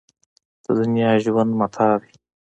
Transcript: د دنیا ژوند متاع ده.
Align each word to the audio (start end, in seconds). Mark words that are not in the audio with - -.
د 0.63 0.65
دنیا 0.79 1.11
ژوند 1.23 1.51
متاع 1.59 1.93
ده. 2.01 2.07